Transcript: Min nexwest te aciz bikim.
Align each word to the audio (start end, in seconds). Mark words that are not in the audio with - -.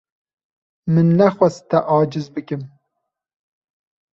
Min 0.93 1.11
nexwest 1.19 1.61
te 1.69 1.77
aciz 1.99 2.27
bikim. 2.35 2.61